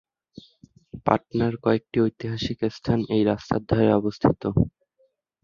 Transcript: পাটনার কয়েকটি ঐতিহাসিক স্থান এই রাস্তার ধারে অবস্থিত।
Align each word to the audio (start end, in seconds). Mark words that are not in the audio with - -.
পাটনার 1.05 1.53
কয়েকটি 1.63 1.97
ঐতিহাসিক 2.05 2.59
স্থান 2.69 2.99
এই 3.15 3.23
রাস্তার 3.29 3.61
ধারে 3.69 3.91
অবস্থিত। 3.93 4.41